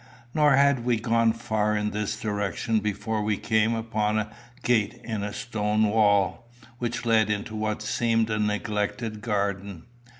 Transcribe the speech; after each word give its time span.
Nor 0.33 0.55
had 0.55 0.83
we 0.83 0.99
gone 0.99 1.31
far 1.31 1.77
in 1.77 1.91
this 1.91 2.19
direction 2.19 2.79
before 2.79 3.21
we 3.21 3.37
came 3.37 3.75
upon 3.75 4.17
a 4.17 4.31
gate 4.63 4.99
in 5.03 5.21
a 5.21 5.31
stone 5.31 5.83
wall, 5.83 6.49
which 6.79 7.05
led 7.05 7.29
into 7.29 7.55
what 7.55 7.83
seemed 7.83 8.31
a 8.31 8.39
neglected 8.39 9.21
garden. 9.21 9.83